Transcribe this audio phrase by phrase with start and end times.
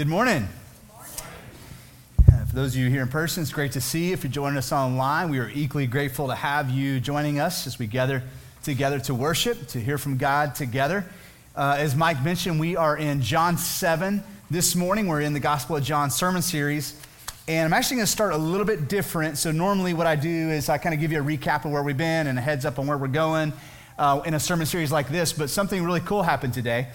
[0.00, 0.48] Good morning.
[0.98, 4.12] Uh, For those of you here in person, it's great to see you.
[4.14, 7.78] If you're joining us online, we are equally grateful to have you joining us as
[7.78, 8.22] we gather
[8.62, 11.04] together to worship, to hear from God together.
[11.54, 15.06] Uh, as Mike mentioned, we are in John 7 this morning.
[15.06, 16.98] We're in the Gospel of John sermon series.
[17.46, 19.36] And I'm actually going to start a little bit different.
[19.36, 21.82] So, normally, what I do is I kind of give you a recap of where
[21.82, 23.52] we've been and a heads up on where we're going
[23.98, 25.34] uh, in a sermon series like this.
[25.34, 26.88] But something really cool happened today.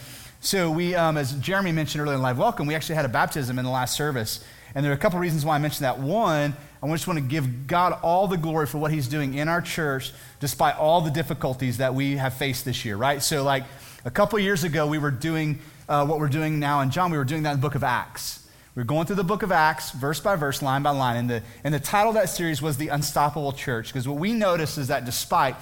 [0.45, 3.57] So, we, um, as Jeremy mentioned earlier in Live Welcome, we actually had a baptism
[3.57, 4.45] in the last service.
[4.75, 5.97] And there are a couple reasons why I mentioned that.
[5.97, 9.47] One, I just want to give God all the glory for what He's doing in
[9.47, 13.23] our church, despite all the difficulties that we have faced this year, right?
[13.23, 13.63] So, like
[14.05, 15.57] a couple years ago, we were doing
[15.89, 17.83] uh, what we're doing now in John, we were doing that in the book of
[17.83, 18.47] Acts.
[18.75, 21.15] We were going through the book of Acts, verse by verse, line by line.
[21.17, 23.87] And the, and the title of that series was The Unstoppable Church.
[23.87, 25.55] Because what we noticed is that despite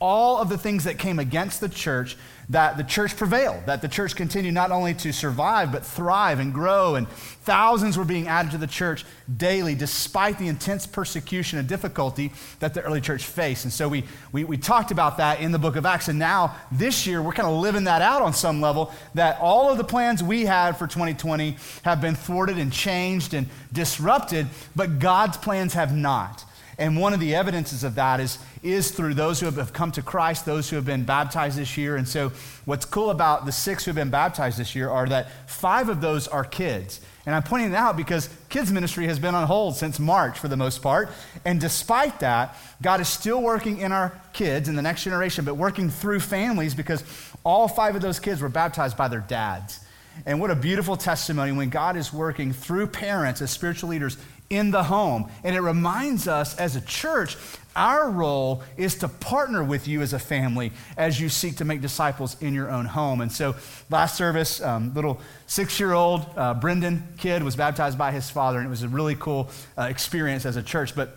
[0.00, 2.16] all of the things that came against the church,
[2.50, 6.54] that the church prevailed, that the church continued not only to survive, but thrive and
[6.54, 6.94] grow.
[6.94, 9.04] And thousands were being added to the church
[9.36, 13.64] daily, despite the intense persecution and difficulty that the early church faced.
[13.64, 16.08] And so we, we, we talked about that in the book of Acts.
[16.08, 19.70] And now, this year, we're kind of living that out on some level that all
[19.70, 25.00] of the plans we had for 2020 have been thwarted and changed and disrupted, but
[25.00, 26.44] God's plans have not.
[26.78, 30.02] And one of the evidences of that is, is through those who have come to
[30.02, 31.96] Christ, those who have been baptized this year.
[31.96, 32.30] And so,
[32.66, 36.00] what's cool about the six who have been baptized this year are that five of
[36.00, 37.00] those are kids.
[37.26, 40.48] And I'm pointing that out because kids' ministry has been on hold since March for
[40.48, 41.10] the most part.
[41.44, 45.54] And despite that, God is still working in our kids in the next generation, but
[45.54, 47.04] working through families because
[47.44, 49.80] all five of those kids were baptized by their dads.
[50.26, 54.16] And what a beautiful testimony when God is working through parents as spiritual leaders
[54.50, 55.30] in the home.
[55.44, 57.36] And it reminds us as a church,
[57.76, 61.80] our role is to partner with you as a family as you seek to make
[61.80, 63.20] disciples in your own home.
[63.20, 63.54] And so,
[63.90, 68.58] last service, um, little six year old uh, Brendan kid was baptized by his father,
[68.58, 70.96] and it was a really cool uh, experience as a church.
[70.96, 71.14] But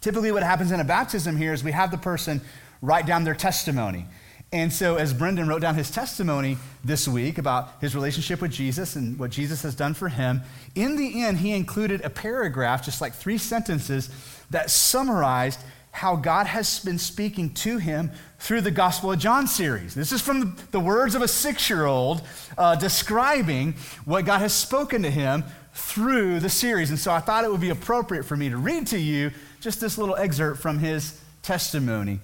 [0.00, 2.40] typically, what happens in a baptism here is we have the person
[2.80, 4.06] write down their testimony.
[4.54, 8.94] And so, as Brendan wrote down his testimony this week about his relationship with Jesus
[8.94, 10.42] and what Jesus has done for him,
[10.76, 14.10] in the end, he included a paragraph, just like three sentences,
[14.50, 15.58] that summarized
[15.90, 19.92] how God has been speaking to him through the Gospel of John series.
[19.92, 22.22] This is from the words of a six year old
[22.56, 25.42] uh, describing what God has spoken to him
[25.72, 26.90] through the series.
[26.90, 29.80] And so, I thought it would be appropriate for me to read to you just
[29.80, 32.20] this little excerpt from his testimony.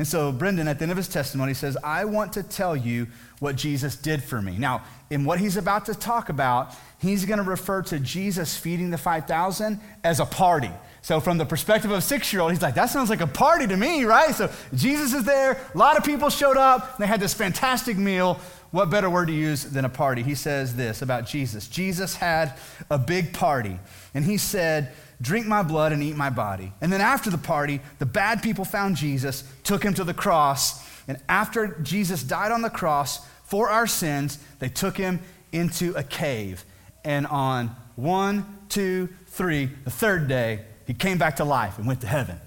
[0.00, 3.06] And so Brendan, at the end of his testimony, says, I want to tell you
[3.38, 4.56] what Jesus did for me.
[4.56, 8.88] Now, in what he's about to talk about, he's going to refer to Jesus feeding
[8.88, 10.70] the 5,000 as a party.
[11.02, 13.26] So, from the perspective of a six year old, he's like, that sounds like a
[13.26, 14.34] party to me, right?
[14.34, 18.40] So, Jesus is there, a lot of people showed up, they had this fantastic meal.
[18.70, 20.22] What better word to use than a party?
[20.22, 22.54] He says this about Jesus Jesus had
[22.88, 23.78] a big party,
[24.14, 26.72] and he said, Drink my blood and eat my body.
[26.80, 30.86] And then after the party, the bad people found Jesus, took him to the cross,
[31.08, 35.20] and after Jesus died on the cross for our sins, they took him
[35.52, 36.64] into a cave.
[37.04, 42.00] And on one, two, three, the third day, he came back to life and went
[42.02, 42.40] to heaven.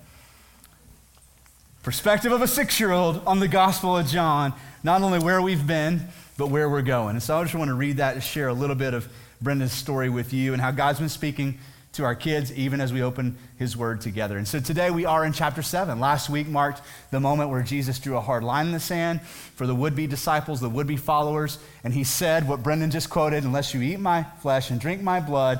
[1.84, 5.68] Perspective of a six year old on the Gospel of John, not only where we've
[5.68, 6.08] been,
[6.38, 7.16] but where we're going.
[7.16, 9.08] And so I just want to read that and share a little bit of
[9.42, 11.60] Brendan's story with you and how God's been speaking
[11.94, 14.38] to our kids, even as we open his word together.
[14.38, 16.00] And so today we are in chapter 7.
[16.00, 16.82] Last week marked
[17.12, 20.08] the moment where Jesus drew a hard line in the sand for the would be
[20.08, 21.60] disciples, the would be followers.
[21.84, 25.20] And he said what Brendan just quoted unless you eat my flesh and drink my
[25.20, 25.60] blood,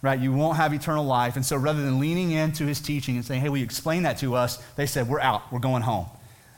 [0.00, 1.36] right, you won't have eternal life.
[1.36, 4.18] And so rather than leaning into his teaching and saying, hey, will you explain that
[4.18, 4.56] to us?
[4.76, 6.06] They said, we're out, we're going home.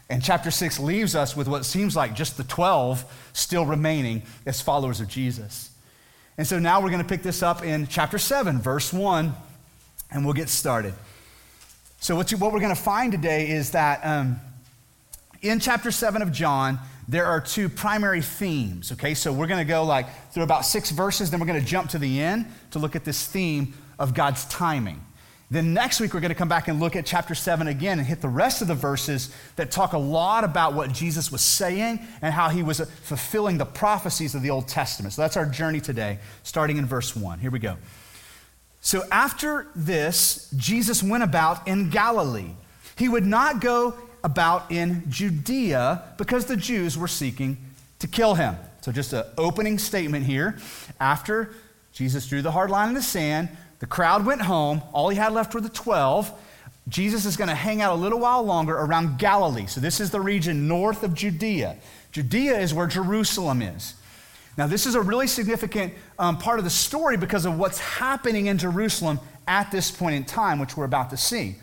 [0.09, 4.61] And chapter 6 leaves us with what seems like just the 12 still remaining as
[4.61, 5.71] followers of Jesus.
[6.39, 9.33] And so now we're going to pick this up in chapter 7, verse 1,
[10.11, 10.93] and we'll get started.
[11.99, 14.39] So, what, you, what we're going to find today is that um,
[15.41, 19.15] in chapter 7 of John, there are two primary themes, okay?
[19.15, 21.91] So, we're going to go like through about six verses, then we're going to jump
[21.91, 25.06] to the end to look at this theme of God's timing.
[25.49, 28.07] Then next week, we're going to come back and look at chapter 7 again and
[28.07, 32.01] hit the rest of the verses that talk a lot about what Jesus was saying
[32.21, 35.15] and how he was fulfilling the prophecies of the Old Testament.
[35.15, 37.39] So that's our journey today, starting in verse 1.
[37.39, 37.77] Here we go.
[38.81, 42.51] So after this, Jesus went about in Galilee.
[42.97, 43.95] He would not go
[44.25, 47.57] about in Judea because the Jews were seeking
[48.01, 48.57] to kill him.
[48.81, 50.59] So just an opening statement here.
[50.99, 51.55] After
[51.93, 53.49] Jesus drew the hard line in the sand,
[53.87, 54.83] the crowd went home.
[54.93, 56.33] All he had left were the 12.
[56.89, 59.67] Jesus is going to hang out a little while longer around Galilee.
[59.67, 61.77] So, this is the region north of Judea.
[62.11, 63.95] Judea is where Jerusalem is.
[64.59, 68.47] Now, this is a really significant um, part of the story because of what's happening
[68.47, 71.55] in Jerusalem at this point in time, which we're about to see.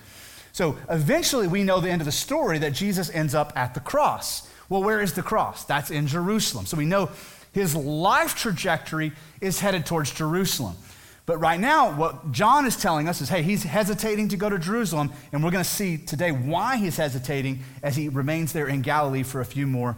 [0.53, 3.81] So, eventually, we know the end of the story that Jesus ends up at the
[3.81, 4.49] cross.
[4.69, 5.65] Well, where is the cross?
[5.65, 6.67] That's in Jerusalem.
[6.67, 7.09] So, we know
[7.51, 9.11] his life trajectory
[9.41, 10.77] is headed towards Jerusalem.
[11.25, 14.59] But right now, what John is telling us is hey, he's hesitating to go to
[14.59, 18.81] Jerusalem, and we're going to see today why he's hesitating as he remains there in
[18.81, 19.95] Galilee for a few more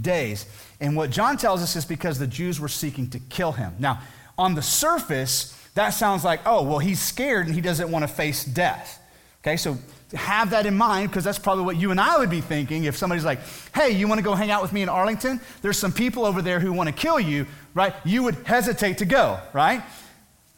[0.00, 0.46] days.
[0.80, 3.74] And what John tells us is because the Jews were seeking to kill him.
[3.78, 4.00] Now,
[4.38, 8.08] on the surface, that sounds like, oh, well, he's scared and he doesn't want to
[8.08, 8.98] face death.
[9.42, 9.78] Okay, so
[10.12, 12.96] have that in mind because that's probably what you and I would be thinking if
[12.96, 13.38] somebody's like,
[13.74, 15.40] hey, you want to go hang out with me in Arlington?
[15.62, 17.94] There's some people over there who want to kill you, right?
[18.04, 19.82] You would hesitate to go, right?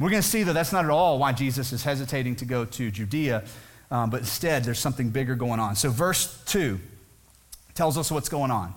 [0.02, 2.64] We're going to see that that's not at all why Jesus is hesitating to go
[2.64, 3.44] to Judea,
[3.90, 5.76] um, but instead there's something bigger going on.
[5.76, 6.80] So, verse 2
[7.74, 8.74] tells us what's going on.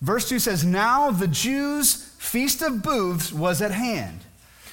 [0.00, 4.20] Verse 2 says, Now the Jews' feast of booths was at hand.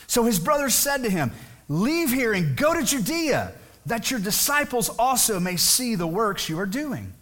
[0.05, 1.31] So his brothers said to him,
[1.69, 3.53] Leave here and go to Judea,
[3.85, 7.13] that your disciples also may see the works you are doing.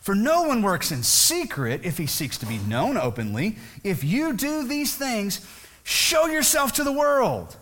[0.00, 3.58] For no one works in secret if he seeks to be known openly.
[3.84, 5.46] If you do these things,
[5.84, 7.56] show yourself to the world.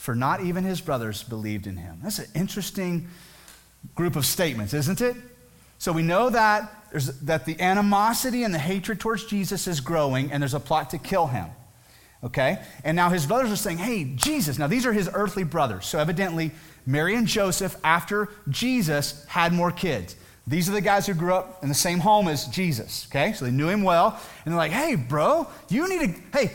[0.00, 1.98] For not even his brothers believed in him.
[2.02, 3.08] That's an interesting
[3.94, 5.14] group of statements, isn't it?
[5.76, 6.72] So we know that,
[7.20, 10.98] that the animosity and the hatred towards Jesus is growing, and there's a plot to
[10.98, 11.48] kill him.
[12.24, 12.62] Okay?
[12.82, 14.58] And now his brothers are saying, hey, Jesus.
[14.58, 15.84] Now, these are his earthly brothers.
[15.84, 16.52] So evidently,
[16.86, 20.16] Mary and Joseph, after Jesus, had more kids.
[20.50, 23.32] These are the guys who grew up in the same home as Jesus, okay?
[23.34, 24.20] So they knew him well.
[24.44, 26.52] And they're like, hey, bro, you need to, hey,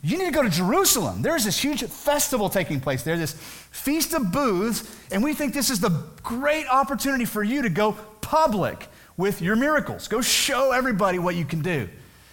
[0.00, 1.22] you need to go to Jerusalem.
[1.22, 5.70] There's this huge festival taking place there, this Feast of Booths, and we think this
[5.70, 8.86] is the great opportunity for you to go public
[9.16, 10.06] with your miracles.
[10.06, 11.88] Go show everybody what you can do.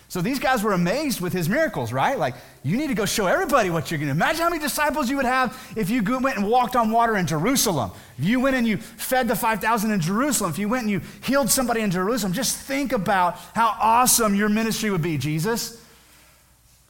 [0.10, 2.18] So these guys were amazed with his miracles, right?
[2.18, 2.34] Like,
[2.64, 4.12] you need to go show everybody what you're going to.
[4.12, 7.28] Imagine how many disciples you would have if you went and walked on water in
[7.28, 7.92] Jerusalem.
[8.18, 10.50] If you went and you fed the 5,000 in Jerusalem.
[10.50, 12.34] If you went and you healed somebody in Jerusalem.
[12.34, 15.80] Just think about how awesome your ministry would be, Jesus.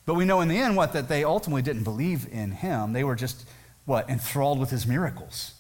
[0.06, 0.94] But we know in the end what?
[0.94, 2.94] That they ultimately didn't believe in him.
[2.94, 3.46] They were just,
[3.84, 4.10] what?
[4.10, 5.56] Enthralled with his miracles.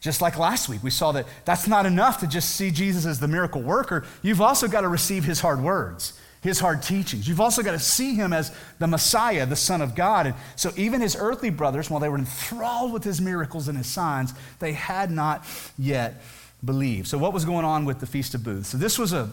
[0.00, 3.20] Just like last week, we saw that that's not enough to just see Jesus as
[3.20, 4.04] the miracle worker.
[4.20, 7.26] You've also got to receive his hard words, his hard teachings.
[7.26, 10.26] You've also got to see him as the Messiah, the Son of God.
[10.26, 13.86] And so, even his earthly brothers, while they were enthralled with his miracles and his
[13.86, 15.46] signs, they had not
[15.78, 16.22] yet
[16.62, 17.08] believed.
[17.08, 18.68] So, what was going on with the Feast of Booths?
[18.68, 19.30] So, this was a,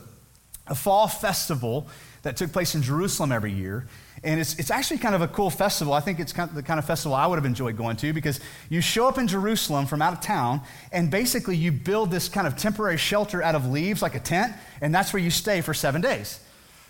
[0.67, 1.89] a fall festival
[2.21, 3.87] that took place in Jerusalem every year.
[4.23, 5.91] And it's, it's actually kind of a cool festival.
[5.91, 8.13] I think it's kind of the kind of festival I would have enjoyed going to
[8.13, 10.61] because you show up in Jerusalem from out of town,
[10.93, 14.53] and basically you build this kind of temporary shelter out of leaves, like a tent,
[14.79, 16.39] and that's where you stay for seven days.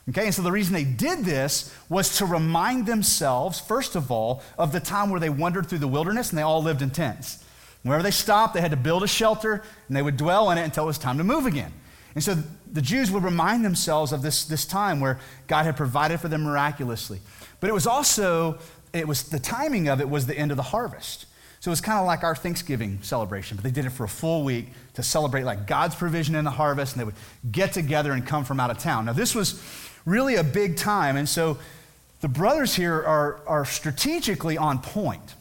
[0.09, 4.41] Okay, and so the reason they did this was to remind themselves, first of all,
[4.57, 7.43] of the time where they wandered through the wilderness and they all lived in tents.
[7.83, 10.63] Wherever they stopped, they had to build a shelter and they would dwell in it
[10.63, 11.71] until it was time to move again.
[12.13, 12.35] And so
[12.71, 16.43] the Jews would remind themselves of this, this time where God had provided for them
[16.43, 17.19] miraculously.
[17.59, 18.59] But it was also,
[18.93, 21.25] it was the timing of it was the end of the harvest.
[21.59, 24.09] So it was kind of like our Thanksgiving celebration, but they did it for a
[24.09, 27.15] full week to celebrate like God's provision in the harvest, and they would
[27.51, 29.05] get together and come from out of town.
[29.05, 29.61] Now, this was
[30.05, 31.57] really a big time, and so
[32.21, 35.35] the brothers here are, are strategically on point.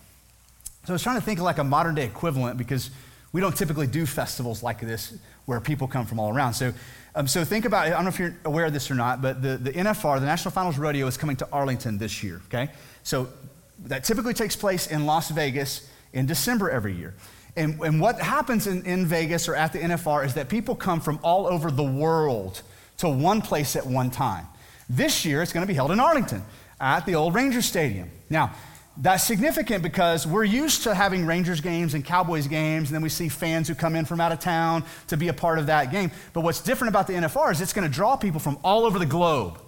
[0.85, 2.90] So I was trying to think of like a modern day equivalent because
[3.33, 6.55] we don't typically do festivals like this where people come from all around.
[6.55, 6.73] So,
[7.14, 7.90] um, so think about it.
[7.90, 10.26] I don't know if you're aware of this or not, but the, the NFR, the
[10.26, 12.71] National Finals Rodeo, is coming to Arlington this year, okay?
[13.02, 13.29] So
[13.85, 17.14] that typically takes place in Las Vegas in December every year.
[17.57, 21.00] And, and what happens in, in Vegas or at the NFR is that people come
[21.00, 22.62] from all over the world
[23.00, 24.47] to one place at one time.
[24.88, 26.42] This year, it's going to be held in Arlington
[26.80, 28.11] at the old Ranger Stadium.
[28.28, 28.52] Now,
[28.97, 33.09] that's significant because we're used to having Rangers games and Cowboys games, and then we
[33.09, 35.90] see fans who come in from out of town to be a part of that
[35.90, 36.11] game.
[36.33, 38.99] But what's different about the NFR is it's going to draw people from all over
[38.99, 39.61] the globe.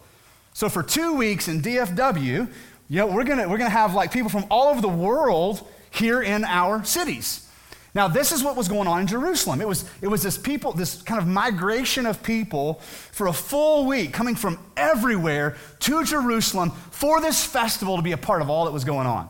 [0.52, 2.52] So for two weeks in DFW,
[2.88, 5.66] you know, we're going we're going to have like people from all over the world
[5.90, 7.48] here in our cities.
[7.94, 9.60] Now, this is what was going on in Jerusalem.
[9.60, 12.74] It was, it was this people, this kind of migration of people
[13.12, 18.16] for a full week coming from everywhere to Jerusalem for this festival to be a
[18.16, 19.28] part of all that was going on.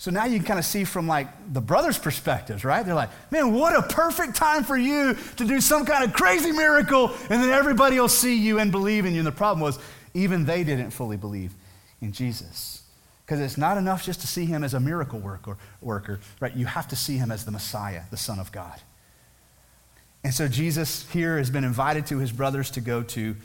[0.00, 2.86] So now you can kind of see from like the brothers' perspectives, right?
[2.86, 6.52] They're like, man, what a perfect time for you to do some kind of crazy
[6.52, 9.18] miracle, and then everybody will see you and believe in you.
[9.18, 9.76] And the problem was,
[10.14, 11.52] even they didn't fully believe
[12.00, 12.77] in Jesus.
[13.28, 16.56] Because it's not enough just to see him as a miracle worker, worker, right?
[16.56, 18.80] You have to see him as the Messiah, the Son of God.
[20.24, 23.36] And so Jesus here has been invited to his brothers to go to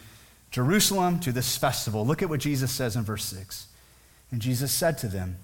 [0.51, 2.05] Jerusalem to this festival.
[2.05, 3.67] Look at what Jesus says in verse 6.
[4.31, 5.35] And Jesus said to them,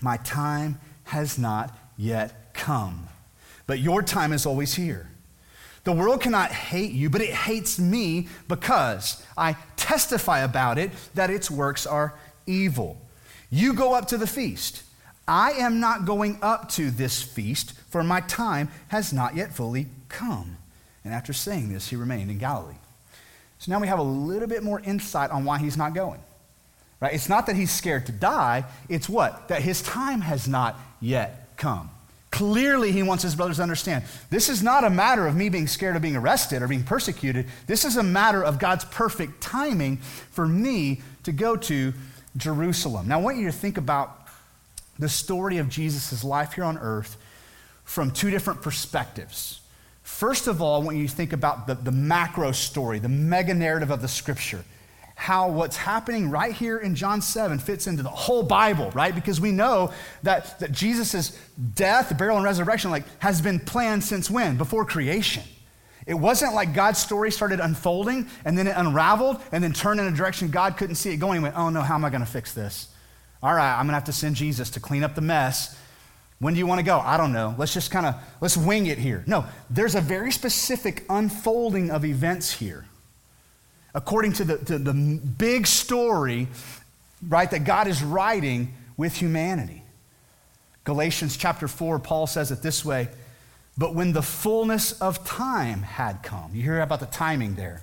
[0.00, 3.06] My time has not yet come,
[3.68, 5.08] but your time is always here.
[5.84, 11.30] The world cannot hate you, but it hates me because I testify about it that
[11.30, 12.14] its works are
[12.44, 13.01] evil.
[13.52, 14.82] You go up to the feast.
[15.28, 19.86] I am not going up to this feast, for my time has not yet fully
[20.08, 20.56] come.
[21.04, 22.74] And after saying this, he remained in Galilee.
[23.58, 26.20] So now we have a little bit more insight on why he's not going.
[26.98, 27.12] Right?
[27.12, 29.48] It's not that he's scared to die, it's what?
[29.48, 31.90] That his time has not yet come.
[32.30, 35.66] Clearly, he wants his brothers to understand this is not a matter of me being
[35.66, 37.46] scared of being arrested or being persecuted.
[37.66, 41.92] This is a matter of God's perfect timing for me to go to
[42.36, 43.08] Jerusalem.
[43.08, 44.26] Now, I want you to think about
[44.98, 47.16] the story of Jesus' life here on earth
[47.84, 49.60] from two different perspectives.
[50.02, 53.54] First of all, I want you to think about the, the macro story, the mega
[53.54, 54.64] narrative of the scripture
[55.22, 59.14] how what's happening right here in John 7 fits into the whole Bible, right?
[59.14, 59.92] Because we know
[60.24, 61.38] that, that Jesus'
[61.76, 64.56] death, burial, and resurrection like, has been planned since when?
[64.56, 65.44] Before creation.
[66.06, 70.06] It wasn't like God's story started unfolding and then it unraveled and then turned in
[70.06, 71.38] a direction God couldn't see it going.
[71.38, 72.88] He went, oh no, how am I going to fix this?
[73.42, 75.78] All right, I'm going to have to send Jesus to clean up the mess.
[76.38, 76.98] When do you want to go?
[76.98, 77.54] I don't know.
[77.56, 79.22] Let's just kind of, let's wing it here.
[79.26, 82.86] No, there's a very specific unfolding of events here
[83.94, 86.48] according to the, to the big story,
[87.28, 89.82] right, that God is writing with humanity.
[90.84, 93.08] Galatians chapter 4, Paul says it this way
[93.76, 97.80] But when the fullness of time had come, you hear about the timing there.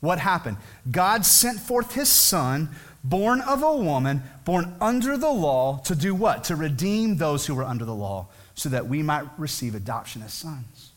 [0.00, 0.56] What happened?
[0.90, 2.70] God sent forth his son,
[3.04, 6.44] born of a woman, born under the law, to do what?
[6.44, 10.32] To redeem those who were under the law, so that we might receive adoption as
[10.32, 10.92] sons.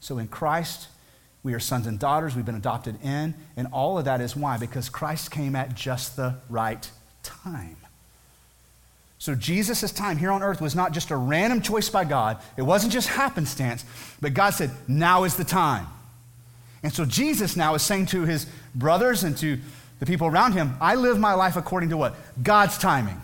[0.00, 0.88] So in Christ,
[1.42, 2.36] we are sons and daughters.
[2.36, 3.34] We've been adopted in.
[3.56, 4.58] And all of that is why?
[4.58, 6.88] Because Christ came at just the right
[7.22, 7.76] time.
[9.18, 12.38] So Jesus' time here on earth was not just a random choice by God.
[12.56, 13.84] It wasn't just happenstance,
[14.20, 15.86] but God said, now is the time.
[16.84, 19.58] And so Jesus now is saying to his brothers and to
[19.98, 22.14] the people around him, I live my life according to what?
[22.40, 23.20] God's timing.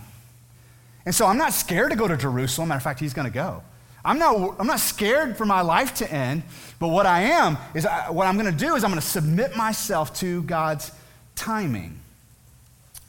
[1.06, 2.68] And so I'm not scared to go to Jerusalem.
[2.68, 3.62] Matter of fact, he's going to go.
[4.04, 6.42] I'm not, I'm not scared for my life to end,
[6.78, 9.06] but what I am is I, what I'm going to do is I'm going to
[9.06, 10.90] submit myself to God's
[11.36, 12.00] timing.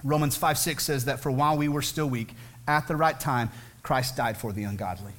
[0.04, 2.34] Romans 5 6 says that for while we were still weak,
[2.68, 3.50] at the right time,
[3.84, 5.14] Christ died for the ungodly.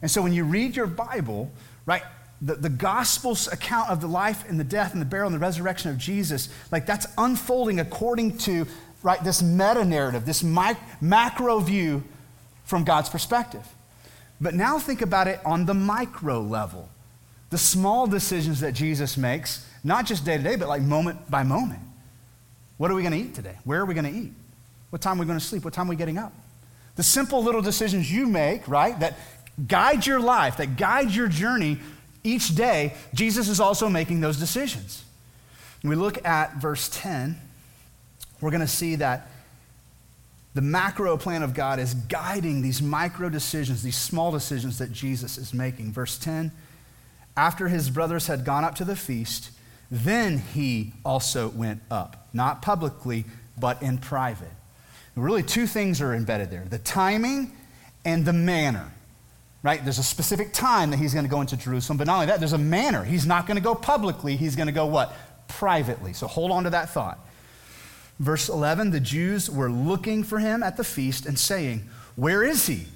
[0.00, 1.50] And so when you read your Bible,
[1.86, 2.02] right,
[2.40, 5.38] the, the gospel's account of the life and the death and the burial and the
[5.38, 8.66] resurrection of Jesus, like that's unfolding according to,
[9.04, 12.02] right, this meta narrative, this mic- macro view
[12.64, 13.66] from God's perspective.
[14.40, 16.88] But now think about it on the micro level.
[17.50, 21.44] The small decisions that Jesus makes, not just day to day, but like moment by
[21.44, 21.80] moment.
[22.76, 23.56] What are we going to eat today?
[23.62, 24.32] Where are we going to eat?
[24.92, 25.64] What time are we going to sleep?
[25.64, 26.34] What time are we getting up?
[26.96, 29.14] The simple little decisions you make, right, that
[29.66, 31.78] guide your life, that guide your journey
[32.22, 35.02] each day, Jesus is also making those decisions.
[35.80, 37.40] When we look at verse 10,
[38.42, 39.28] we're going to see that
[40.52, 45.38] the macro plan of God is guiding these micro decisions, these small decisions that Jesus
[45.38, 45.90] is making.
[45.90, 46.52] Verse 10
[47.34, 49.52] After his brothers had gone up to the feast,
[49.90, 53.24] then he also went up, not publicly,
[53.58, 54.52] but in private.
[55.16, 57.52] Really, two things are embedded there the timing
[58.04, 58.92] and the manner.
[59.62, 59.82] Right?
[59.84, 62.40] There's a specific time that he's going to go into Jerusalem, but not only that,
[62.40, 63.04] there's a manner.
[63.04, 65.14] He's not going to go publicly, he's going to go what?
[65.46, 66.12] Privately.
[66.12, 67.18] So hold on to that thought.
[68.18, 72.66] Verse 11 the Jews were looking for him at the feast and saying, Where is
[72.66, 72.86] he?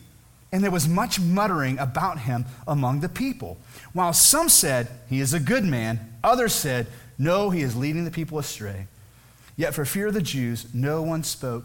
[0.52, 3.58] And there was much muttering about him among the people.
[3.92, 6.87] While some said, He is a good man, others said,
[7.18, 8.87] No, he is leading the people astray.
[9.56, 11.64] Yet for fear of the Jews, no one spoke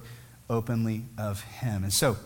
[0.52, 1.84] openly of him.
[1.84, 2.18] And so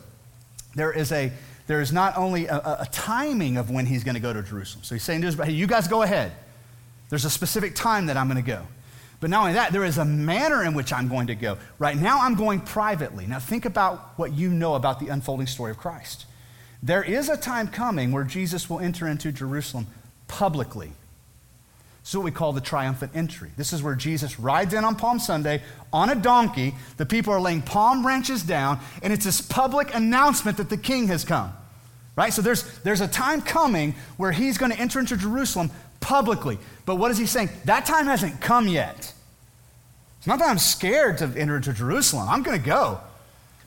[0.76, 1.32] there is a
[1.68, 4.84] there is not only a, a timing of when he's going to go to Jerusalem.
[4.84, 6.32] So he's saying to his hey, you guys go ahead.
[7.10, 8.62] There's a specific time that I'm going to go.
[9.20, 11.58] But not only that, there is a manner in which I'm going to go.
[11.80, 13.26] Right now, I'm going privately.
[13.26, 16.26] Now, think about what you know about the unfolding story of Christ.
[16.84, 19.88] There is a time coming where Jesus will enter into Jerusalem
[20.28, 20.92] publicly.
[22.06, 23.50] This is what we call the triumphant entry.
[23.58, 26.76] This is where Jesus rides in on Palm Sunday on a donkey.
[26.98, 31.08] The people are laying palm branches down, and it's this public announcement that the king
[31.08, 31.52] has come.
[32.16, 32.32] Right?
[32.32, 36.60] So there's, there's a time coming where he's going to enter into Jerusalem publicly.
[36.86, 37.50] But what is he saying?
[37.66, 39.12] That time hasn't come yet.
[40.20, 42.30] It's not that I'm scared to enter into Jerusalem.
[42.30, 43.00] I'm going to go.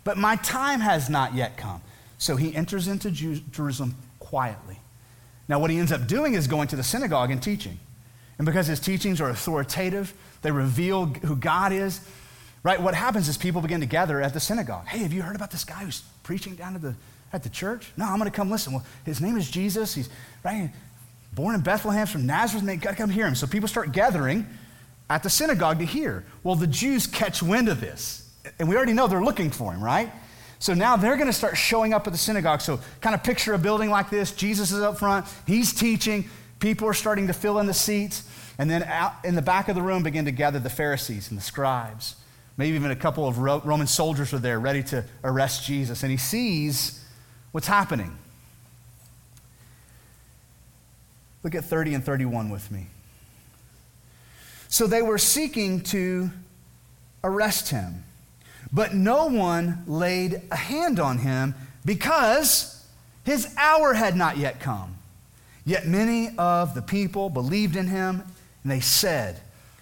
[0.05, 1.83] But my time has not yet come.
[2.19, 4.79] So he enters into Jerusalem quietly.
[5.49, 7.81] Now, what he ends up doing is going to the synagogue and teaching.
[8.39, 12.01] And because his teachings are authoritative, they reveal who God is,
[12.63, 12.81] Right?
[12.81, 14.87] What happens is people begin to gather at the synagogue.
[14.87, 16.95] Hey, have you heard about this guy who's preaching down at the,
[17.33, 17.91] at the church?
[17.97, 18.73] No, I'm going to come listen.
[18.73, 19.95] Well, his name is Jesus.
[19.95, 20.11] He's
[20.45, 20.71] right,
[21.33, 23.35] born in Bethlehem from Nazareth, and they got to come hear him.
[23.35, 24.47] So people start gathering
[25.09, 26.25] at the synagogue to hear.
[26.43, 29.83] Well, the Jews catch wind of this, and we already know they're looking for him,
[29.83, 30.11] right?
[30.59, 32.61] So now they're going to start showing up at the synagogue.
[32.61, 34.33] So kind of picture a building like this.
[34.33, 35.27] Jesus is up front.
[35.47, 36.29] He's teaching.
[36.61, 38.29] People are starting to fill in the seats.
[38.59, 41.39] And then out in the back of the room begin to gather the Pharisees and
[41.39, 42.17] the scribes.
[42.57, 46.03] Maybe even a couple of Roman soldiers are there ready to arrest Jesus.
[46.03, 47.05] And he sees
[47.53, 48.19] what's happening.
[51.45, 52.89] Look at 30 and 31 with me.
[54.69, 56.31] So they were seeking to
[57.25, 58.05] arrest him,
[58.73, 62.87] but no one laid a hand on him because
[63.25, 64.98] his hour had not yet come.
[65.69, 68.23] Yet many of the people believed in him,
[68.63, 69.39] and they said,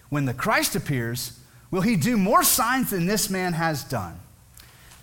[0.09, 1.38] When the Christ appears,
[1.71, 4.19] will he do more signs than this man has done?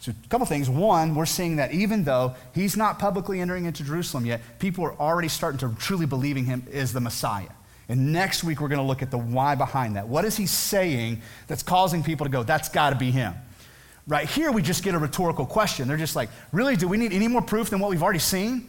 [0.01, 0.69] So, a couple things.
[0.69, 4.99] One, we're seeing that even though he's not publicly entering into Jerusalem yet, people are
[4.99, 7.47] already starting to truly believing him is the Messiah.
[7.87, 10.09] And next week, we're going to look at the why behind that.
[10.09, 13.35] What is he saying that's causing people to go, that's got to be him?
[14.05, 15.87] Right here, we just get a rhetorical question.
[15.87, 18.67] They're just like, really, do we need any more proof than what we've already seen?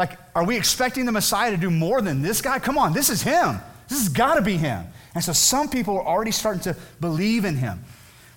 [0.00, 2.58] Like, are we expecting the Messiah to do more than this guy?
[2.58, 3.60] Come on, this is him.
[3.86, 4.86] This has got to be him.
[5.14, 7.84] And so some people are already starting to believe in him.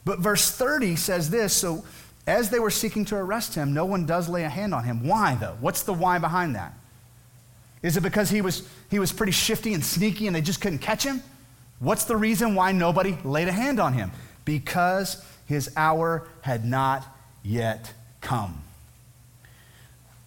[0.04, 1.86] But verse 30 says this so
[2.28, 5.08] as they were seeking to arrest him, no one does lay a hand on him.
[5.08, 5.56] Why, though?
[5.62, 6.74] What's the why behind that?
[7.82, 10.80] Is it because he was, he was pretty shifty and sneaky and they just couldn't
[10.80, 11.24] catch him?
[11.80, 14.12] What's the reason why nobody laid a hand on him?
[14.44, 17.08] Because his hour had not
[17.42, 18.62] yet come.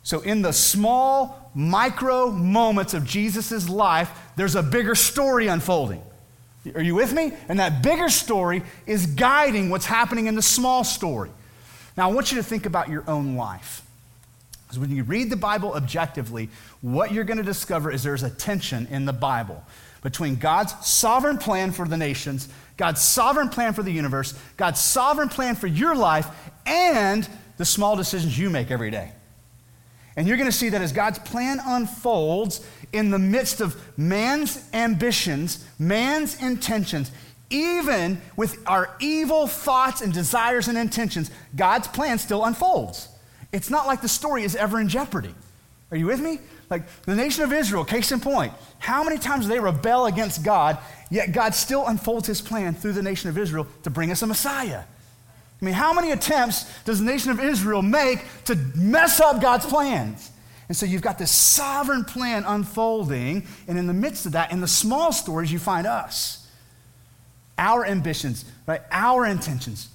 [0.07, 6.01] So, in the small, micro moments of Jesus' life, there's a bigger story unfolding.
[6.77, 7.33] Are you with me?
[7.49, 11.31] And that bigger story is guiding what's happening in the small story.
[11.97, 13.83] Now, I want you to think about your own life.
[14.63, 16.51] Because when you read the Bible objectively,
[16.83, 19.65] what you're going to discover is there's a tension in the Bible
[20.05, 25.31] between God's sovereign plan for the nations, God's sovereign plan for the universe, God's sovereign
[25.31, 26.29] plan for your life,
[26.65, 29.11] and the small decisions you make every day.
[30.17, 34.65] And you're going to see that as God's plan unfolds in the midst of man's
[34.73, 37.11] ambitions, man's intentions,
[37.51, 43.09] even with our evil thoughts and desires and intentions, God's plan still unfolds.
[43.53, 45.35] It's not like the story is ever in jeopardy.
[45.91, 46.41] Are you with me?
[46.69, 50.43] Like the nation of Israel, case in point, how many times do they rebel against
[50.43, 50.79] God,
[51.11, 54.27] yet God still unfolds his plan through the nation of Israel to bring us a
[54.27, 54.83] Messiah?
[55.61, 59.65] I mean, how many attempts does the nation of Israel make to mess up God's
[59.65, 60.31] plans?
[60.69, 64.61] And so you've got this sovereign plan unfolding, and in the midst of that, in
[64.61, 66.47] the small stories, you find us
[67.59, 68.83] our ambitions, right?
[68.91, 69.89] Our intentions.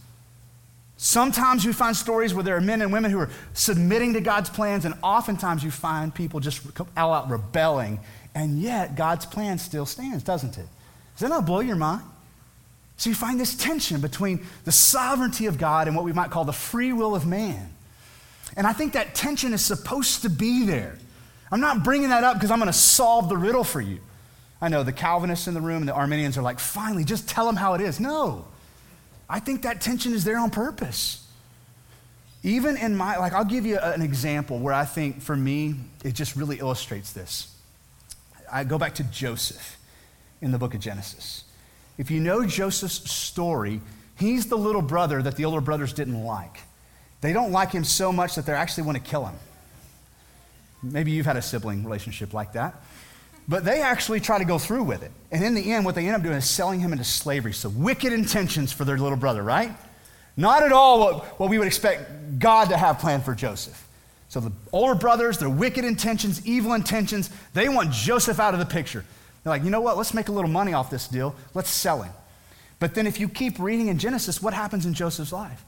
[0.97, 4.49] Sometimes you find stories where there are men and women who are submitting to God's
[4.49, 6.61] plans, and oftentimes you find people just
[6.95, 7.99] all out rebelling,
[8.33, 10.67] and yet God's plan still stands, doesn't it?
[11.15, 12.03] Does that not blow your mind?
[13.01, 16.45] So you find this tension between the sovereignty of God and what we might call
[16.45, 17.73] the free will of man.
[18.55, 20.99] And I think that tension is supposed to be there.
[21.51, 24.01] I'm not bringing that up because I'm going to solve the riddle for you.
[24.61, 27.47] I know the Calvinists in the room and the Arminians are like, finally, just tell
[27.47, 27.99] them how it is.
[27.99, 28.45] No.
[29.27, 31.27] I think that tension is there on purpose.
[32.43, 35.73] Even in my, like, I'll give you an example where I think for me,
[36.05, 37.51] it just really illustrates this.
[38.51, 39.79] I go back to Joseph
[40.39, 41.45] in the book of Genesis.
[41.97, 43.81] If you know Joseph's story,
[44.17, 46.59] he's the little brother that the older brothers didn't like.
[47.21, 49.35] They don't like him so much that they actually want to kill him.
[50.83, 52.75] Maybe you've had a sibling relationship like that.
[53.47, 55.11] But they actually try to go through with it.
[55.31, 57.53] And in the end, what they end up doing is selling him into slavery.
[57.53, 59.71] So, wicked intentions for their little brother, right?
[60.37, 63.87] Not at all what, what we would expect God to have planned for Joseph.
[64.29, 68.65] So, the older brothers, their wicked intentions, evil intentions, they want Joseph out of the
[68.65, 69.03] picture.
[69.43, 69.97] They're like, you know what?
[69.97, 71.35] Let's make a little money off this deal.
[71.53, 72.13] Let's sell him.
[72.79, 75.63] But then, if you keep reading in Genesis, what happens in Joseph's life?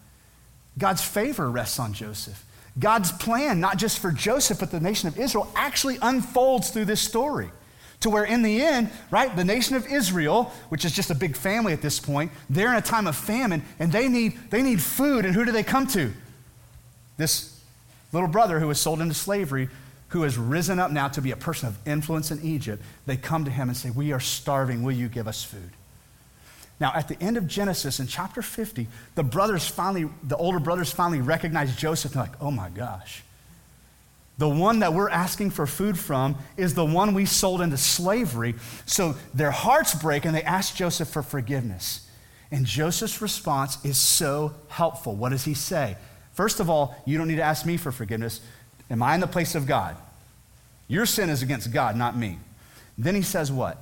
[0.78, 2.44] God's favor rests on Joseph.
[2.80, 7.02] God's plan, not just for Joseph, but the nation of Israel, actually unfolds through this
[7.02, 7.52] story.
[8.00, 11.38] To where in the end, right, the nation of Israel, which is just a big
[11.38, 14.82] family at this point, they're in a time of famine and they need, they need
[14.82, 15.26] food.
[15.26, 16.12] And who do they come to?
[17.16, 17.62] This
[18.12, 19.70] little brother who was sold into slavery,
[20.14, 22.82] who has risen up now to be a person of influence in Egypt.
[23.08, 24.84] They come to him and say, We are starving.
[24.84, 25.72] Will you give us food?
[26.80, 30.92] Now, at the end of Genesis, in chapter 50, the brothers finally, the older brothers
[30.92, 32.12] finally recognize Joseph.
[32.12, 33.24] And they're like, oh my gosh.
[34.38, 38.56] The one that we're asking for food from is the one we sold into slavery.
[38.86, 42.10] So their hearts break and they ask Joseph for forgiveness.
[42.52, 45.16] And Joseph's response is so helpful.
[45.16, 45.98] What does he say?
[46.34, 48.42] First of all, you don't need to ask me for forgiveness.
[48.90, 49.96] Am I in the place of God?
[50.88, 52.38] Your sin is against God, not me.
[52.98, 53.78] Then he says what?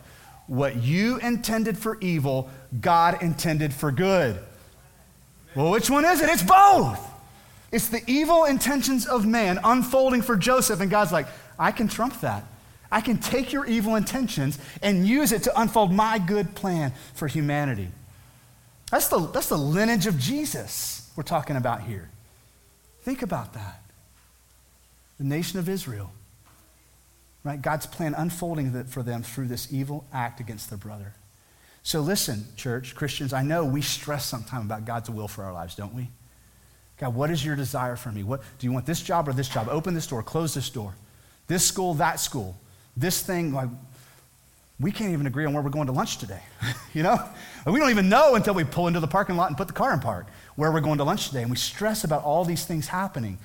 [0.47, 4.39] What you intended for evil, God intended for good.
[5.55, 6.29] Well, which one is it?
[6.29, 7.07] It's both.
[7.71, 12.19] It's the evil intentions of man unfolding for Joseph, and God's like, I can trump
[12.21, 12.43] that.
[12.91, 17.27] I can take your evil intentions and use it to unfold my good plan for
[17.27, 17.87] humanity.
[18.91, 22.09] That's the, that's the lineage of Jesus we're talking about here.
[23.03, 23.80] Think about that.
[25.21, 26.11] The nation of Israel,
[27.43, 27.61] right?
[27.61, 31.13] God's plan unfolding for them through this evil act against their brother.
[31.83, 35.75] So listen, church, Christians, I know we stress sometimes about God's will for our lives,
[35.75, 36.09] don't we?
[36.97, 38.23] God, what is your desire for me?
[38.23, 39.67] What do you want this job or this job?
[39.69, 40.95] Open this door, close this door.
[41.45, 42.59] This school, that school.
[42.97, 43.69] This thing, like
[44.79, 46.41] we can't even agree on where we're going to lunch today.
[46.95, 47.23] you know?
[47.67, 49.93] We don't even know until we pull into the parking lot and put the car
[49.93, 51.43] in park where we're going to lunch today.
[51.43, 53.37] And we stress about all these things happening.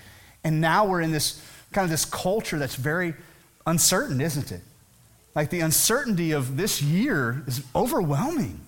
[0.42, 1.42] And now we're in this
[1.76, 3.12] kind of this culture that's very
[3.66, 4.62] uncertain, isn't it?
[5.34, 8.58] Like the uncertainty of this year is overwhelming.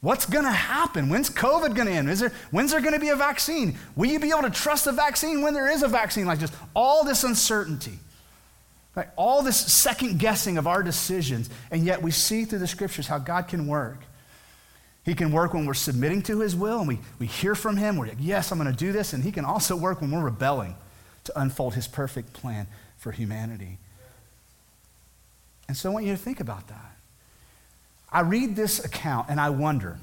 [0.00, 1.08] What's going to happen?
[1.08, 2.08] When's COVID going to end?
[2.08, 3.76] Is there, when's there going to be a vaccine?
[3.96, 6.26] Will you be able to trust the vaccine when there is a vaccine?
[6.26, 7.98] Like just all this uncertainty.
[8.94, 9.08] Right?
[9.16, 13.18] All this second guessing of our decisions, and yet we see through the scriptures how
[13.18, 13.98] God can work.
[15.04, 17.96] He can work when we're submitting to His will and we, we hear from Him.
[17.96, 19.12] We're like, yes, I'm going to do this.
[19.12, 20.76] And He can also work when we're rebelling
[21.24, 23.78] to unfold His perfect plan for humanity.
[25.68, 26.96] And so I want you to think about that.
[28.12, 29.98] I read this account and I wonder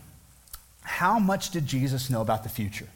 [0.81, 2.87] how much did Jesus know about the future?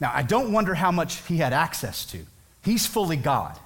[0.00, 2.26] Now, I don't wonder how much He had access to.
[2.64, 3.58] He's fully God.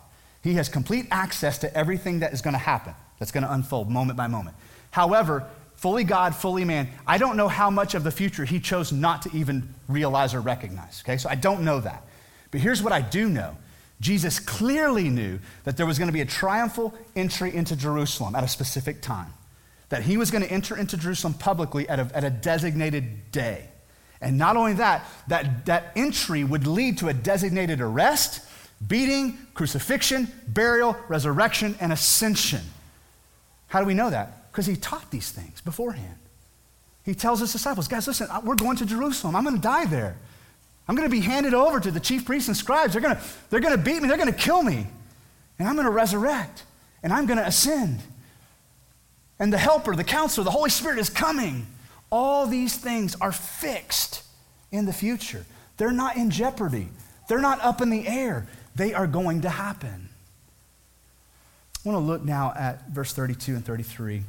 [0.43, 3.91] He has complete access to everything that is going to happen, that's going to unfold
[3.91, 4.57] moment by moment.
[4.91, 8.93] However, fully God, fully man, I don't know how much of the future he chose
[8.93, 11.03] not to even realize or recognize.
[11.05, 12.05] Okay, so I don't know that.
[12.57, 13.55] But here's what I do know
[14.01, 18.43] Jesus clearly knew that there was going to be a triumphal entry into Jerusalem at
[18.43, 19.35] a specific time,
[19.91, 23.69] that he was going to enter into Jerusalem publicly at a, at a designated day.
[24.23, 28.41] And not only that, that, that entry would lead to a designated arrest
[28.89, 32.63] beating, crucifixion, burial, resurrection, and ascension.
[33.69, 34.51] How do we know that?
[34.51, 36.17] Because he taught these things beforehand.
[37.05, 39.37] He tells his disciples, guys, listen, we're going to Jerusalem.
[39.37, 40.17] I'm going to die there.
[40.89, 42.93] I'm going to be handed over to the chief priests and scribes.
[42.93, 44.09] They're going to, they're going to beat me.
[44.09, 44.87] They're going to kill me.
[45.59, 46.63] And I'm going to resurrect.
[47.03, 48.01] And I'm going to ascend.
[49.39, 51.67] And the helper, the counselor, the Holy Spirit is coming.
[52.11, 54.23] All these things are fixed
[54.71, 55.45] in the future.
[55.77, 56.89] They're not in jeopardy.
[57.29, 58.47] They're not up in the air.
[58.77, 60.09] They are going to happen.
[61.85, 64.23] I want to look now at verse 32 and 33.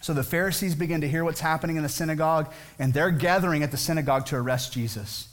[0.00, 3.70] So the Pharisees begin to hear what's happening in the synagogue, and they're gathering at
[3.70, 5.28] the synagogue to arrest Jesus.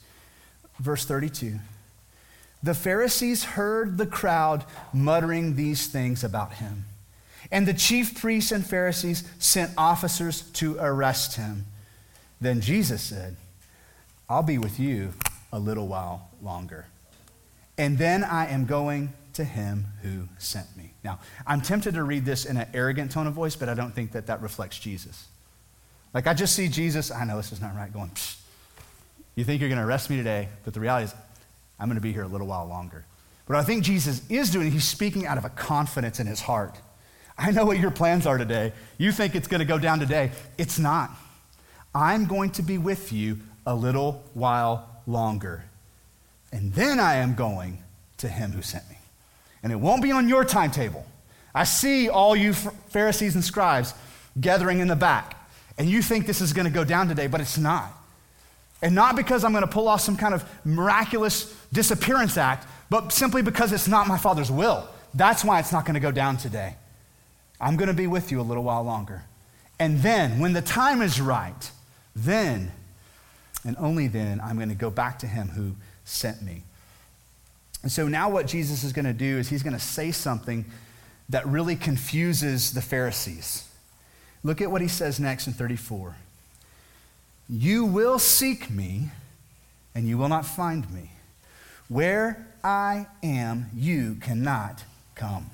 [0.80, 1.60] Verse 32.
[2.62, 6.86] The Pharisees heard the crowd muttering these things about him.
[7.52, 11.66] And the chief priests and Pharisees sent officers to arrest him.
[12.40, 13.36] Then Jesus said,
[14.30, 15.14] I'll be with you
[15.52, 16.86] a little while longer
[17.78, 20.94] and then I am going to him who sent me.
[21.04, 23.94] Now, I'm tempted to read this in an arrogant tone of voice, but I don't
[23.94, 25.28] think that that reflects Jesus.
[26.14, 28.38] Like, I just see Jesus, I know this is not right, going, Psh,
[29.36, 31.15] You think you're going to arrest me today, but the reality is,
[31.80, 33.06] I'm going to be here a little while longer.
[33.46, 36.78] But I think Jesus is doing, he's speaking out of a confidence in his heart.
[37.38, 38.74] I know what your plans are today.
[38.98, 40.32] You think it's going to go down today.
[40.58, 41.12] It's not.
[41.93, 45.63] I'm going to be with you a little while longer
[46.54, 47.80] and then I am going
[48.17, 48.98] to him who sent me.
[49.63, 51.04] And it won't be on your timetable.
[51.54, 53.93] I see all you Pharisees and scribes
[54.39, 55.36] gathering in the back,
[55.78, 57.91] and you think this is going to go down today, but it's not.
[58.84, 63.13] And not because I'm going to pull off some kind of miraculous disappearance act, but
[63.13, 64.88] simply because it's not my Father's will.
[65.13, 66.76] That's why it's not going to go down today.
[67.62, 69.24] I'm going to be with you a little while longer.
[69.80, 71.72] And then, when the time is right,
[72.13, 72.74] then,
[73.65, 76.63] and only then, I'm going to go back to him who sent me.
[77.84, 80.65] And so now what Jesus is going to do is he's going to say something
[81.30, 83.65] that really confuses the Pharisees.
[84.43, 86.17] Look at what he says next in 34.
[87.49, 89.10] You will seek me,
[89.93, 91.12] and you will not find me.
[91.88, 94.84] Where I am, you cannot
[95.15, 95.49] come.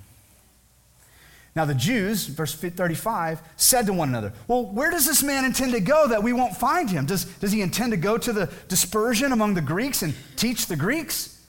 [1.56, 5.74] Now, the Jews, verse 35, said to one another, Well, where does this man intend
[5.74, 7.06] to go that we won't find him?
[7.06, 10.76] Does, does he intend to go to the dispersion among the Greeks and teach the
[10.76, 11.44] Greeks?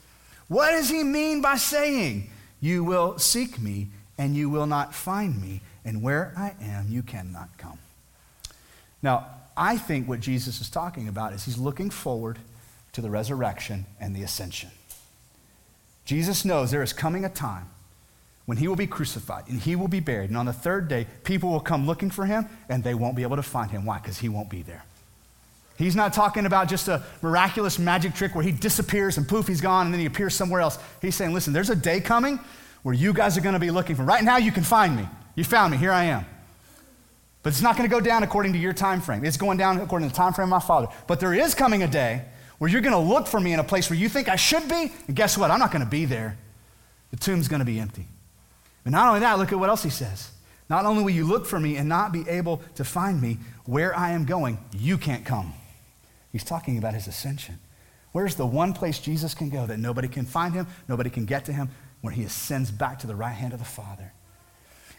[0.48, 5.40] What does he mean by saying, You will seek me and you will not find
[5.40, 7.78] me, and where I am, you cannot come?
[9.02, 9.26] Now,
[9.56, 12.38] I think what Jesus is talking about is he's looking forward
[12.92, 14.70] to the resurrection and the ascension.
[16.04, 17.68] Jesus knows there is coming a time
[18.46, 20.30] when he will be crucified and he will be buried.
[20.30, 23.22] And on the third day, people will come looking for him and they won't be
[23.22, 23.84] able to find him.
[23.84, 23.98] Why?
[23.98, 24.84] Because he won't be there.
[25.76, 29.60] He's not talking about just a miraculous magic trick where he disappears and poof, he's
[29.60, 30.78] gone and then he appears somewhere else.
[31.00, 32.38] He's saying, listen, there's a day coming
[32.82, 34.02] where you guys are going to be looking for.
[34.02, 35.08] Right now, you can find me.
[35.34, 35.78] You found me.
[35.78, 36.26] Here I am.
[37.42, 39.24] But it's not going to go down according to your time frame.
[39.24, 40.88] It's going down according to the time frame of my father.
[41.06, 42.24] But there is coming a day
[42.58, 44.68] where you're going to look for me in a place where you think I should
[44.68, 44.92] be.
[45.06, 45.50] And guess what?
[45.50, 46.36] I'm not going to be there.
[47.10, 48.06] The tomb's going to be empty.
[48.84, 50.30] And not only that, look at what else he says.
[50.68, 53.96] Not only will you look for me and not be able to find me where
[53.96, 55.54] I am going, you can't come.
[56.30, 57.58] He's talking about his ascension.
[58.12, 61.44] Where's the one place Jesus can go that nobody can find him, nobody can get
[61.46, 61.70] to him,
[62.02, 64.12] where he ascends back to the right hand of the Father?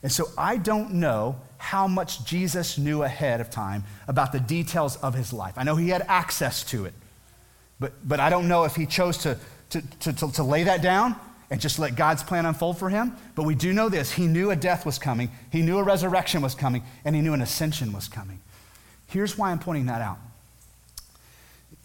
[0.04, 4.98] And so I don't know how much Jesus knew ahead of time about the details
[4.98, 5.54] of his life.
[5.58, 6.94] I know he had access to it,
[7.80, 9.38] but, but I don't know if he chose to,
[9.70, 11.16] to, to, to, to lay that down
[11.52, 13.16] and just let God's plan unfold for him.
[13.36, 16.42] But we do know this he knew a death was coming, he knew a resurrection
[16.42, 18.40] was coming, and he knew an ascension was coming.
[19.08, 20.18] Here's why I'm pointing that out.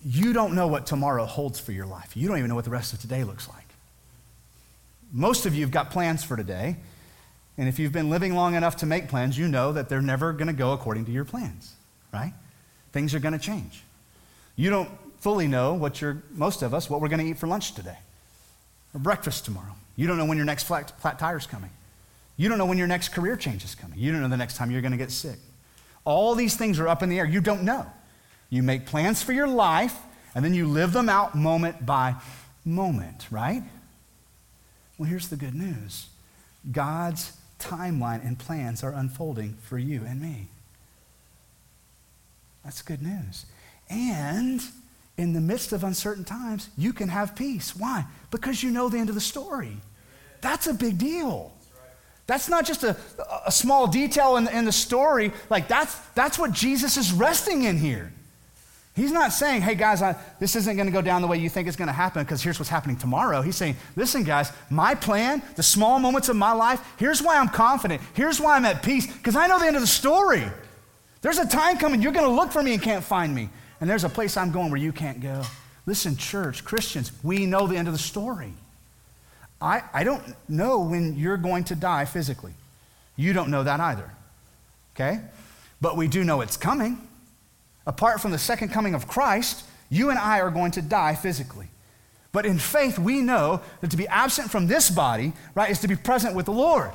[0.05, 2.17] You don't know what tomorrow holds for your life.
[2.17, 3.65] You don't even know what the rest of today looks like.
[5.13, 6.77] Most of you have got plans for today,
[7.59, 10.33] and if you've been living long enough to make plans, you know that they're never
[10.33, 11.73] going to go according to your plans,
[12.13, 12.35] right?
[12.93, 13.83] Things are going to change.
[14.57, 14.91] You don't
[15.21, 17.99] fully know what you're, most of us, what we're going to eat for lunch today
[18.95, 19.75] or breakfast tomorrow.
[19.97, 21.71] You don't know when your next flat, flat tire is coming.
[22.37, 23.99] You don't know when your next career change is coming.
[23.99, 25.39] You don't know the next time you're going to get sick.
[26.05, 27.25] All these things are up in the air.
[27.25, 27.87] You don't know.
[28.51, 29.97] You make plans for your life,
[30.35, 32.15] and then you live them out moment by
[32.65, 33.63] moment, right?
[34.99, 36.09] Well, here's the good news
[36.71, 40.49] God's timeline and plans are unfolding for you and me.
[42.65, 43.47] That's good news.
[43.89, 44.61] And
[45.17, 47.75] in the midst of uncertain times, you can have peace.
[47.77, 48.05] Why?
[48.31, 49.77] Because you know the end of the story.
[50.41, 51.53] That's a big deal.
[52.27, 52.97] That's not just a,
[53.47, 55.33] a small detail in, in the story.
[55.49, 58.13] Like, that's, that's what Jesus is resting in here.
[58.97, 61.51] He's not saying, hey guys, I, this isn't going to go down the way you
[61.51, 63.43] think it's going to happen because here's what's happening tomorrow.
[63.43, 67.51] He's saying, listen, guys, my plan, the small moments of my life, here's why I'm
[67.51, 68.01] confident.
[68.15, 70.43] Here's why I'm at peace because I know the end of the story.
[71.21, 73.51] There's a time coming, you're going to look for me and can't find me.
[73.83, 75.43] And there's a place I'm going where you can't go.
[75.85, 78.55] Listen, church, Christians, we know the end of the story.
[79.61, 82.55] I, I don't know when you're going to die physically.
[83.15, 84.11] You don't know that either.
[84.95, 85.21] Okay?
[85.83, 87.07] But we do know it's coming
[87.87, 91.69] apart from the second coming of Christ, you and I are going to die physically.
[92.33, 95.89] But in faith, we know that to be absent from this body, right, is to
[95.89, 96.91] be present with the Lord.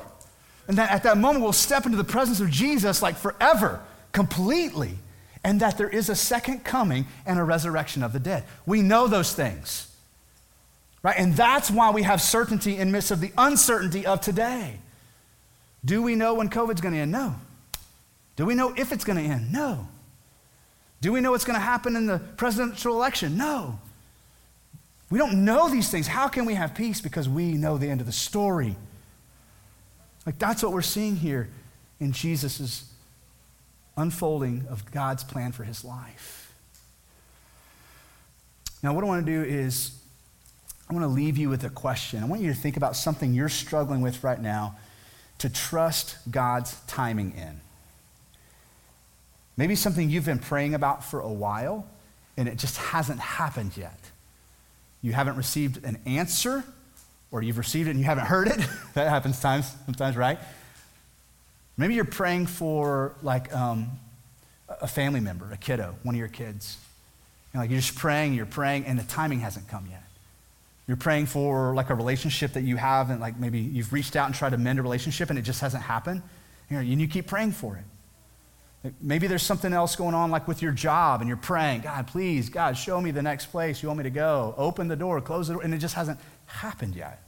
[0.68, 3.80] And that at that moment, we'll step into the presence of Jesus like forever,
[4.12, 4.98] completely.
[5.42, 8.44] And that there is a second coming and a resurrection of the dead.
[8.66, 9.88] We know those things.
[11.02, 11.16] Right?
[11.18, 14.78] And that's why we have certainty in midst of the uncertainty of today.
[15.84, 17.10] Do we know when COVID's going to end?
[17.10, 17.34] No.
[18.36, 19.52] Do we know if it's going to end?
[19.52, 19.88] No.
[21.02, 23.36] Do we know what's going to happen in the presidential election?
[23.36, 23.80] No.
[25.10, 26.06] We don't know these things.
[26.06, 27.00] How can we have peace?
[27.00, 28.76] Because we know the end of the story.
[30.24, 31.48] Like that's what we're seeing here
[31.98, 32.88] in Jesus'
[33.96, 36.54] unfolding of God's plan for his life.
[38.80, 39.98] Now, what I want to do is
[40.88, 42.22] I want to leave you with a question.
[42.22, 44.76] I want you to think about something you're struggling with right now
[45.38, 47.60] to trust God's timing in.
[49.56, 51.86] Maybe something you've been praying about for a while
[52.36, 53.98] and it just hasn't happened yet.
[55.02, 56.64] You haven't received an answer,
[57.30, 58.58] or you've received it and you haven't heard it.
[58.94, 60.38] that happens times, sometimes, right?
[61.76, 63.90] Maybe you're praying for like um,
[64.80, 66.78] a family member, a kiddo, one of your kids.
[67.52, 70.04] You know, like you're just praying, you're praying, and the timing hasn't come yet.
[70.86, 74.26] You're praying for like a relationship that you have, and like maybe you've reached out
[74.26, 76.22] and tried to mend a relationship, and it just hasn't happened.
[76.68, 77.84] You know, and you keep praying for it.
[79.00, 82.48] Maybe there's something else going on, like with your job, and you're praying, God, please,
[82.48, 84.54] God, show me the next place you want me to go.
[84.56, 87.22] Open the door, close the door, and it just hasn't happened yet.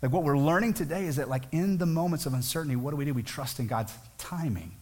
[0.00, 2.96] Like what we're learning today is that, like, in the moments of uncertainty, what do
[2.96, 3.12] we do?
[3.12, 4.72] We trust in God's timing.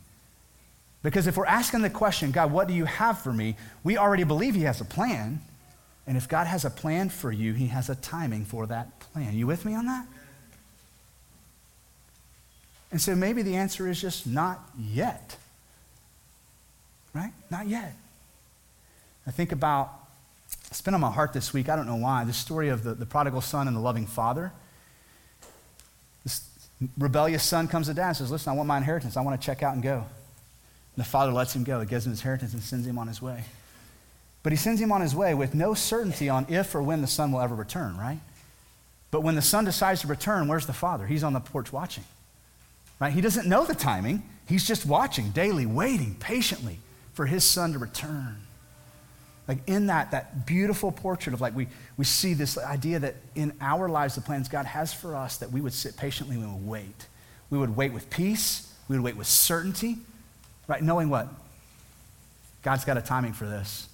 [1.02, 3.56] Because if we're asking the question, God, what do you have for me?
[3.82, 5.40] We already believe He has a plan.
[6.06, 9.34] And if God has a plan for you, He has a timing for that plan.
[9.34, 10.06] You with me on that?
[12.92, 15.36] And so maybe the answer is just not yet
[17.16, 17.32] right?
[17.50, 17.94] Not yet.
[19.26, 19.90] I think about,
[20.68, 22.94] it's been on my heart this week, I don't know why, the story of the,
[22.94, 24.52] the prodigal son and the loving father.
[26.22, 26.42] This
[26.98, 29.16] rebellious son comes to dad and says, Listen, I want my inheritance.
[29.16, 29.96] I want to check out and go.
[29.96, 31.80] And The father lets him go.
[31.80, 33.44] He gives him his inheritance and sends him on his way.
[34.42, 37.08] But he sends him on his way with no certainty on if or when the
[37.08, 38.20] son will ever return, right?
[39.10, 41.06] But when the son decides to return, where's the father?
[41.06, 42.04] He's on the porch watching.
[43.00, 43.12] Right?
[43.12, 44.22] He doesn't know the timing.
[44.46, 46.78] He's just watching daily, waiting patiently
[47.16, 48.36] for his son to return.
[49.48, 53.54] Like in that, that beautiful portrait of like we, we see this idea that in
[53.60, 56.52] our lives, the plans God has for us, that we would sit patiently and we
[56.52, 57.06] would wait.
[57.48, 58.70] We would wait with peace.
[58.88, 59.96] We would wait with certainty,
[60.68, 60.82] right?
[60.82, 61.28] Knowing what?
[62.62, 63.88] God's got a timing for this.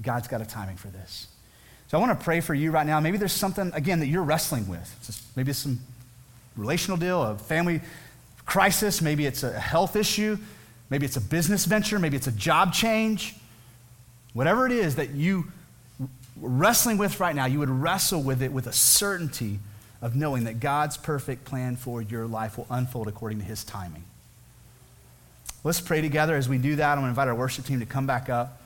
[0.00, 1.26] God's got a timing for this.
[1.88, 3.00] So I want to pray for you right now.
[3.00, 5.32] Maybe there's something, again, that you're wrestling with.
[5.34, 5.80] Maybe it's some
[6.56, 7.80] relational deal, a family
[8.46, 9.02] crisis.
[9.02, 10.38] Maybe it's a health issue.
[10.90, 11.98] Maybe it's a business venture.
[11.98, 13.34] Maybe it's a job change.
[14.32, 15.52] Whatever it is that you
[16.40, 19.58] wrestling with right now, you would wrestle with it with a certainty
[20.00, 24.04] of knowing that God's perfect plan for your life will unfold according to his timing.
[25.64, 26.92] Let's pray together as we do that.
[26.92, 28.62] I'm going to invite our worship team to come back up.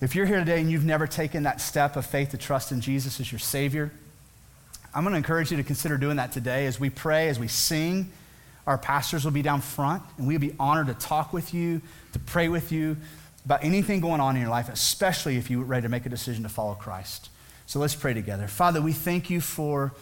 [0.00, 2.80] If you're here today and you've never taken that step of faith to trust in
[2.80, 3.92] Jesus as your Savior,
[4.94, 7.48] I'm going to encourage you to consider doing that today as we pray, as we
[7.48, 8.10] sing.
[8.66, 12.18] Our pastors will be down front, and we'll be honored to talk with you, to
[12.18, 12.96] pray with you
[13.44, 16.44] about anything going on in your life, especially if you're ready to make a decision
[16.44, 17.28] to follow Christ.
[17.66, 18.46] So let's pray together.
[18.46, 19.92] Father, we thank you for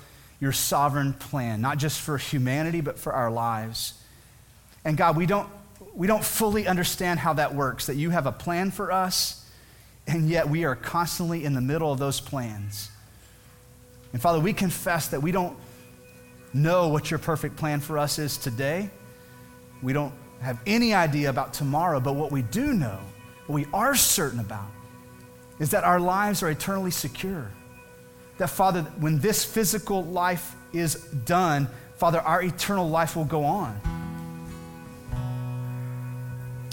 [0.41, 3.95] your sovereign plan, not just for humanity, but for our lives.
[4.85, 5.49] And God, we don't,
[5.95, 9.49] we don't fully understand how that works, that you have a plan for us,
[10.07, 12.91] and yet we are constantly in the middle of those plans.
[14.13, 15.57] And Father, we confess that we don't
[16.53, 18.91] know what your perfect plan for us is today.
[19.83, 22.99] We don't have any idea about tomorrow, but what we do know,
[23.47, 24.71] what we are certain about,
[25.59, 27.51] is that our lives are eternally secure.
[28.39, 33.81] That, Father, when this physical life is done, Father, our eternal life will go on.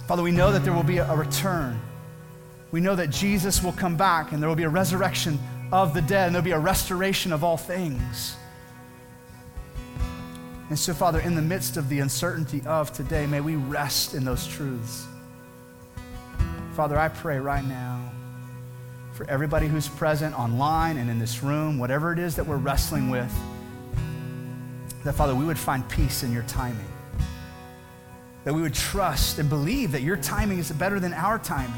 [0.08, 1.80] Father, we know that there will be a return.
[2.72, 5.38] We know that Jesus will come back and there will be a resurrection
[5.72, 8.36] of the dead and there'll be a restoration of all things.
[10.70, 14.24] And so, Father, in the midst of the uncertainty of today, may we rest in
[14.24, 15.08] those truths.
[16.76, 18.12] Father, I pray right now
[19.14, 23.10] for everybody who's present online and in this room, whatever it is that we're wrestling
[23.10, 23.34] with,
[25.04, 26.86] that, Father, we would find peace in your timing.
[28.44, 31.74] That we would trust and believe that your timing is better than our timing.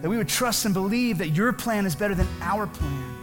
[0.00, 3.14] That we would trust and believe that your plan is better than our plan.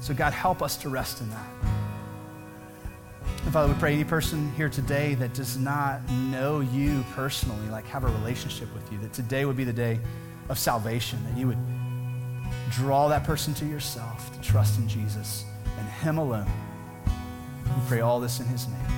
[0.00, 1.77] So, God, help us to rest in that.
[3.44, 7.86] And Father, we pray any person here today that does not know you personally, like
[7.86, 10.00] have a relationship with you, that today would be the day
[10.48, 11.58] of salvation, that you would
[12.70, 15.44] draw that person to yourself to trust in Jesus
[15.78, 16.50] and Him alone.
[17.64, 18.97] We pray all this in His name.